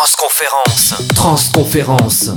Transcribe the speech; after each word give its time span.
Transconférence. 0.00 0.94
Transconférence. 1.14 2.30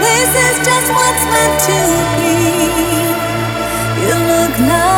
This 0.00 0.30
is 0.34 0.56
just 0.64 0.88
what's 0.96 1.24
meant 1.32 1.60
to 1.68 1.78
be. 2.16 2.34
You 4.02 4.14
look 4.14 4.58
like. 4.60 4.91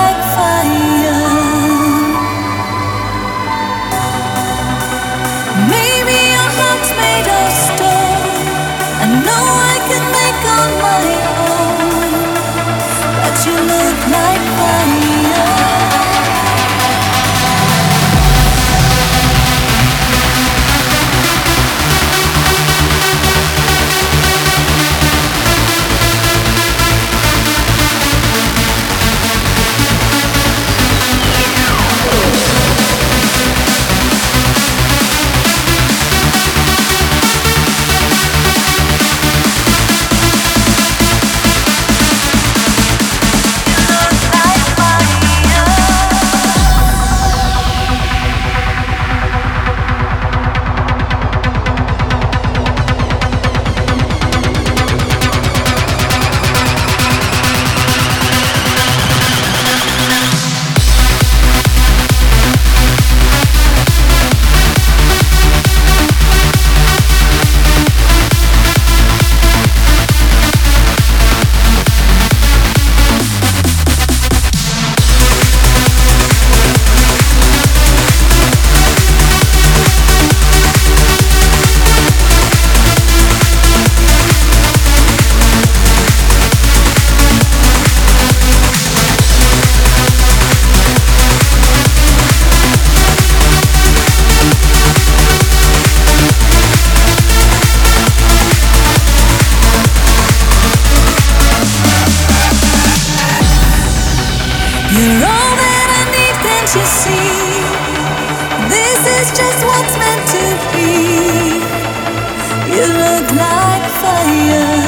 like 113.37 113.91
fire. 114.01 114.84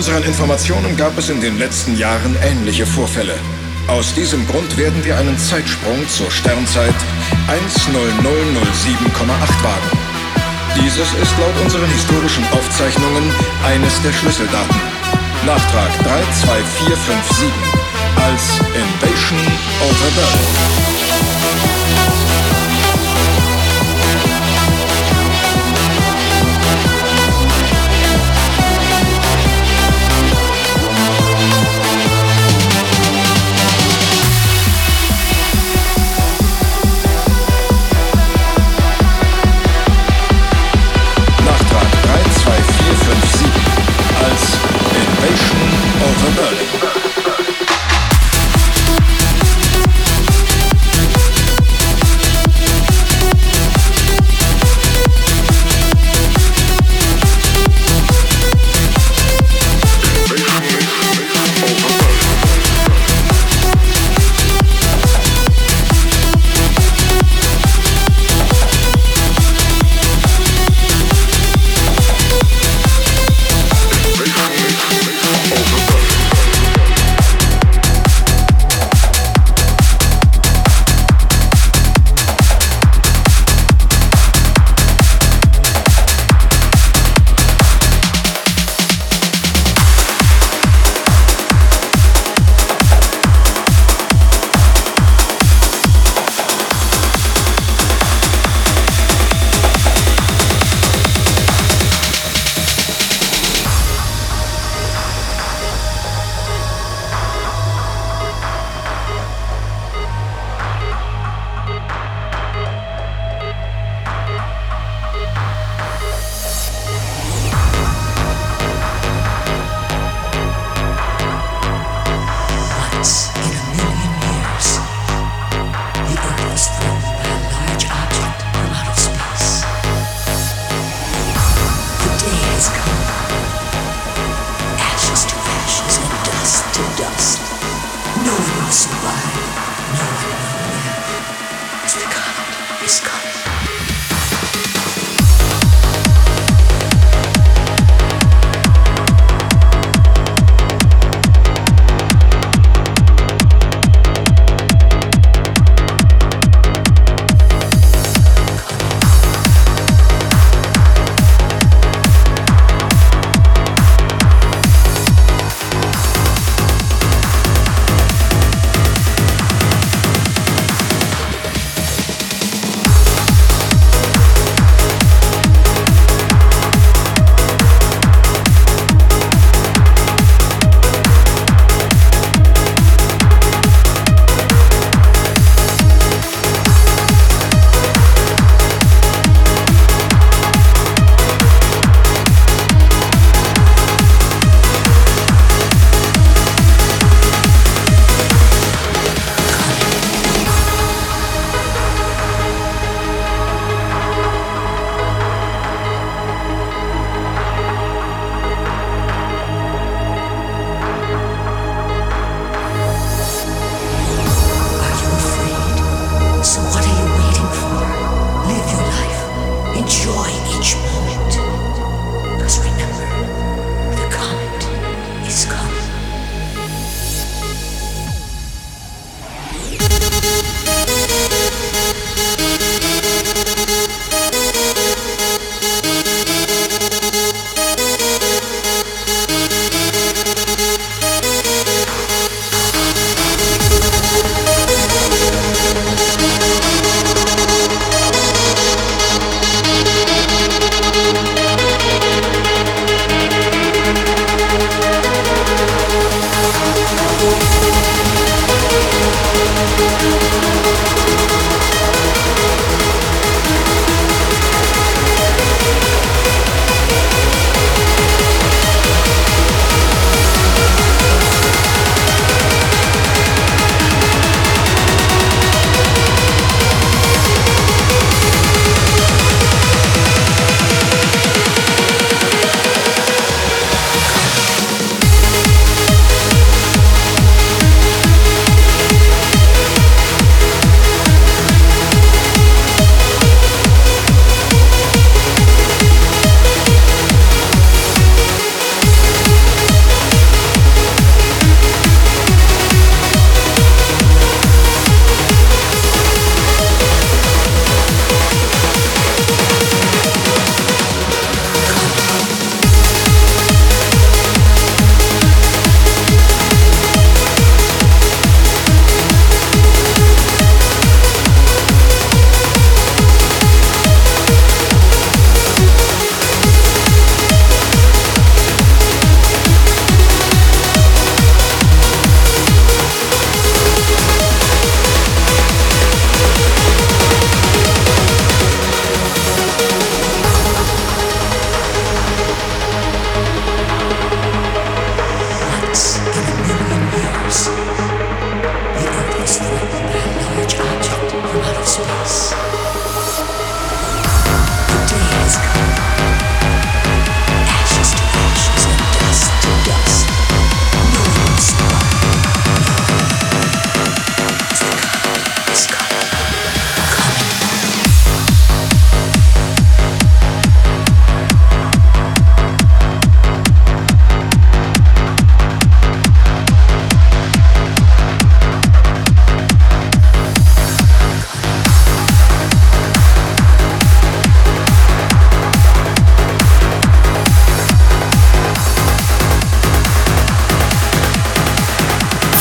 Unseren 0.00 0.22
Informationen 0.22 0.96
gab 0.96 1.18
es 1.18 1.28
in 1.28 1.42
den 1.42 1.58
letzten 1.58 1.94
Jahren 1.94 2.34
ähnliche 2.42 2.86
Vorfälle. 2.86 3.34
Aus 3.86 4.14
diesem 4.14 4.46
Grund 4.46 4.78
werden 4.78 5.04
wir 5.04 5.18
einen 5.18 5.36
Zeitsprung 5.36 6.08
zur 6.08 6.30
Sternzeit 6.30 6.94
10007,8 7.46 9.62
wagen. 9.62 9.90
Dieses 10.74 11.12
ist 11.12 11.38
laut 11.38 11.54
unseren 11.62 11.90
historischen 11.90 12.46
Aufzeichnungen 12.50 13.30
eines 13.62 14.00
der 14.00 14.14
Schlüsseldaten. 14.14 14.80
Nachtrag 15.44 15.92
32457 15.98 17.52
als 18.24 18.58
Invasion 18.72 19.52
over 19.82 20.10
Berlin. 20.16 21.79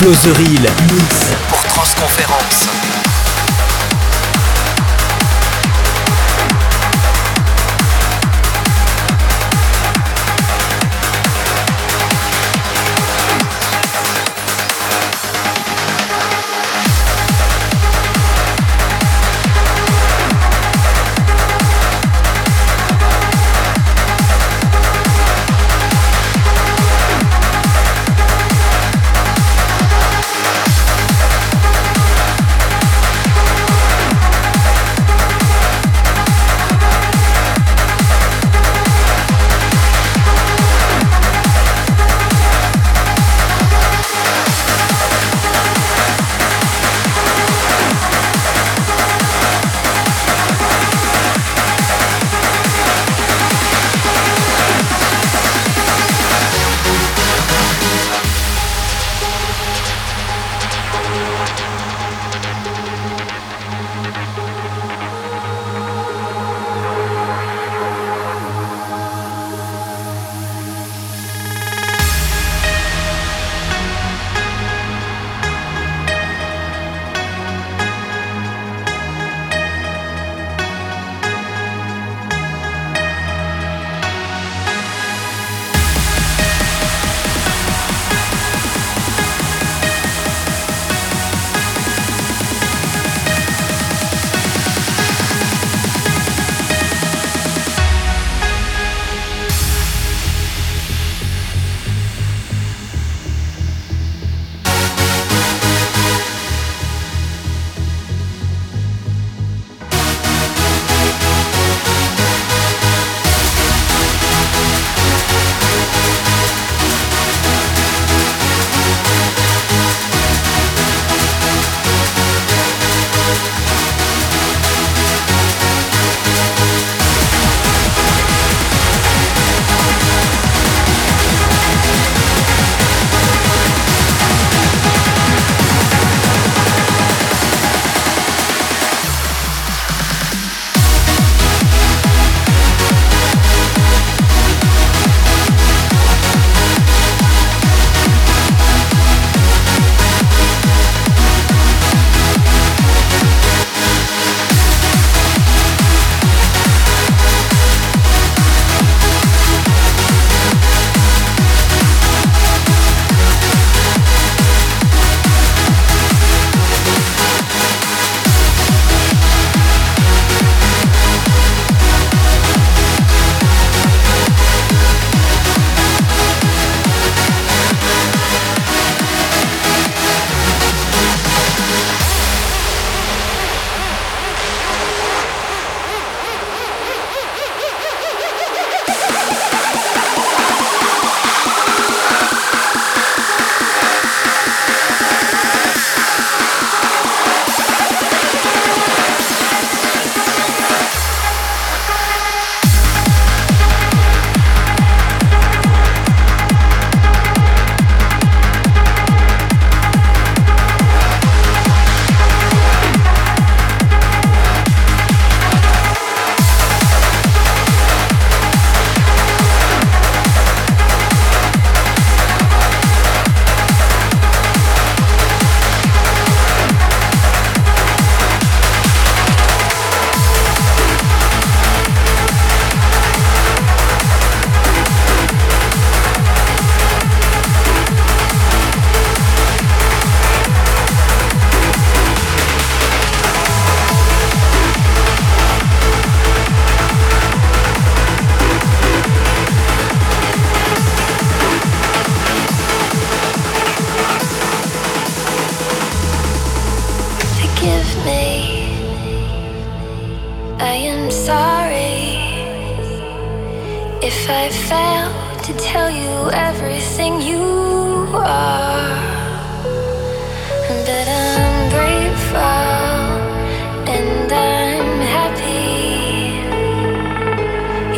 Causerie 0.10 0.58
Mix 0.92 1.36
pour 1.50 1.62
Transconférence. 1.66 2.79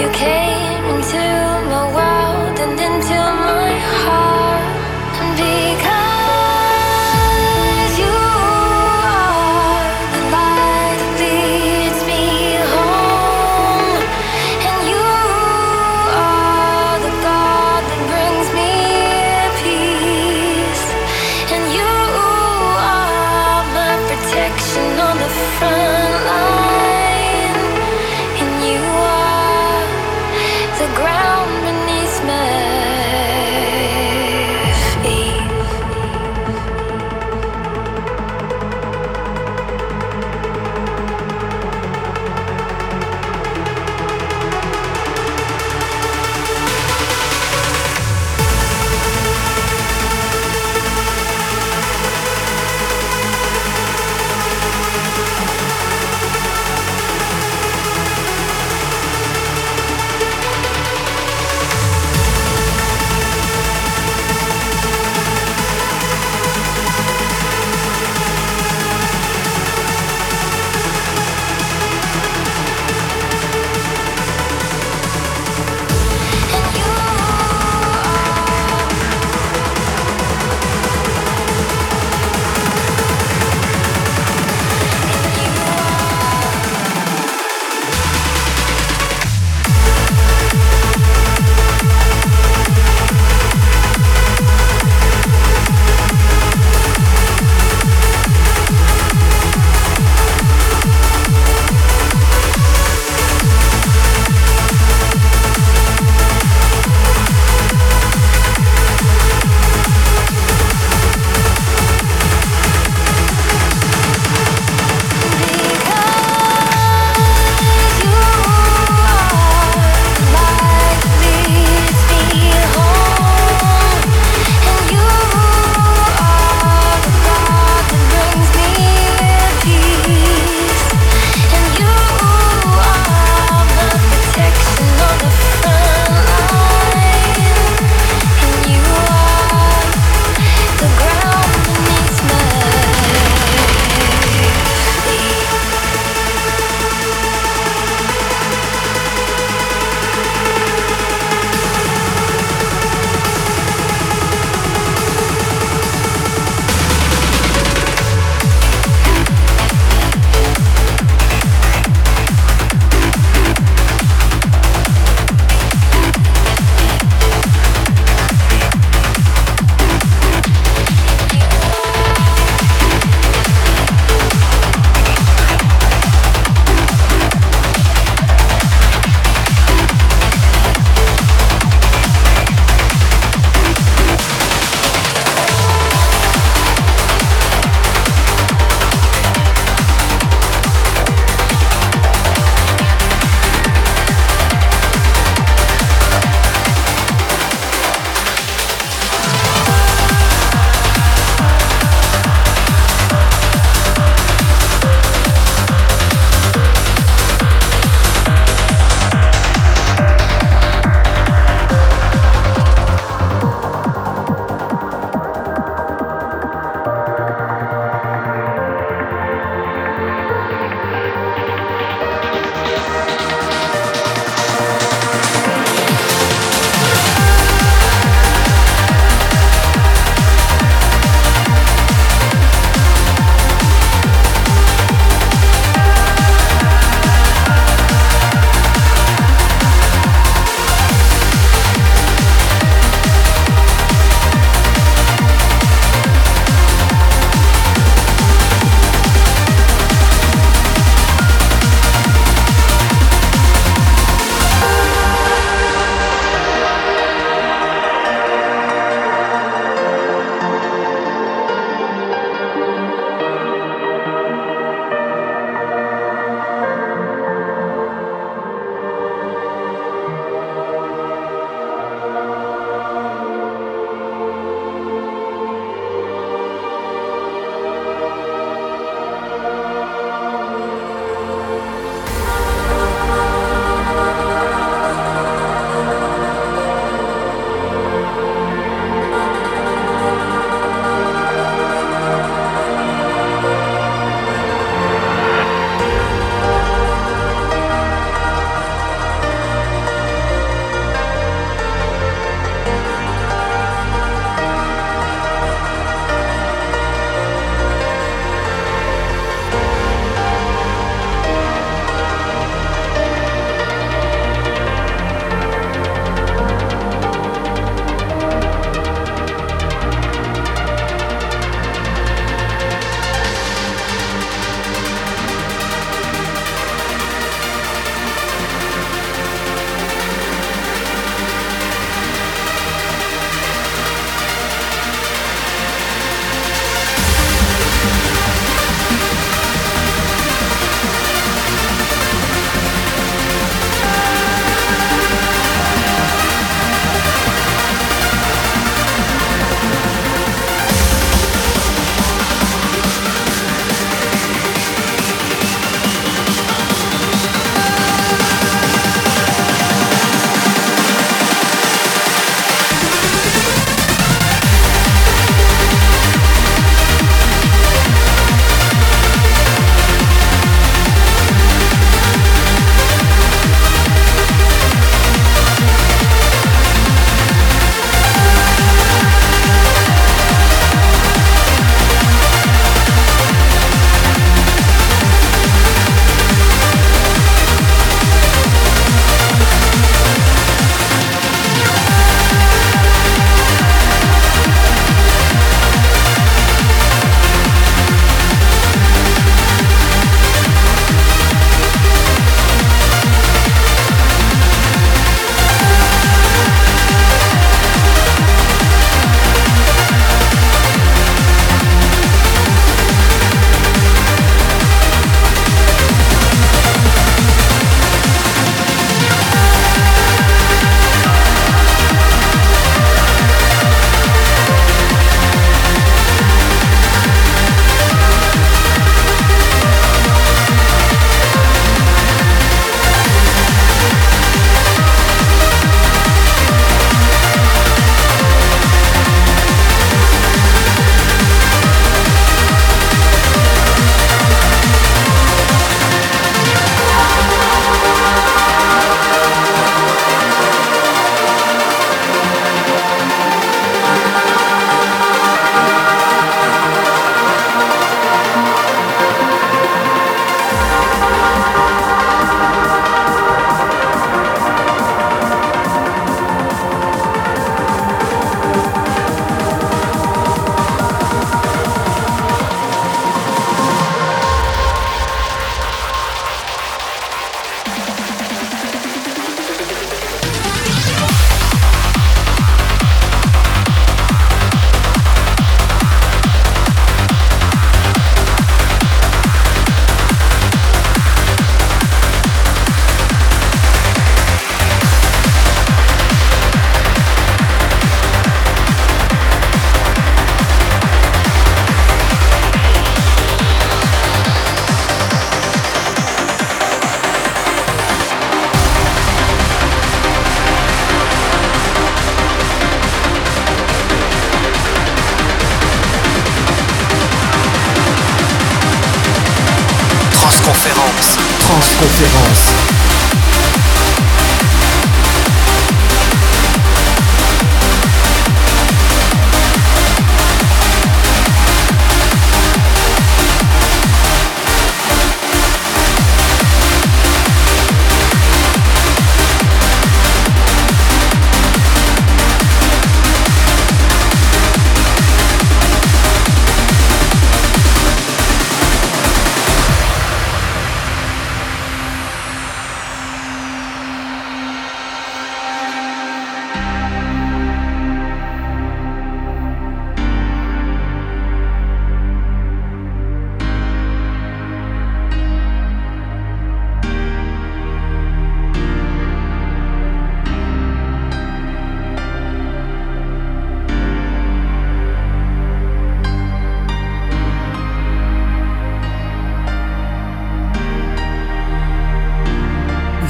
You 0.01 0.09
came. 0.13 0.50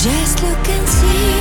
Just 0.02 0.42
look 0.42 0.68
and 0.68 0.90
see. 0.90 1.41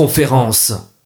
conférence. 0.00 0.72